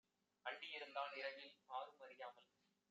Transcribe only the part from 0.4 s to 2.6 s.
அண்டியிருந் தான்இரவில் ஆரும் அறியாமல்!